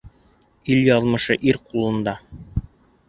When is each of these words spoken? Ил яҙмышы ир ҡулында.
Ил 0.75 0.81
яҙмышы 0.87 1.37
ир 1.51 1.61
ҡулында. 1.67 2.17